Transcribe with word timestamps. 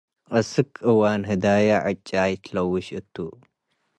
አስክ 0.37 0.71
እዋን 0.89 1.21
ህዳየ 1.29 1.69
ዕጫይ 1.89 2.31
ትለውሽ 2.43 2.87
እቱ። 2.99 3.15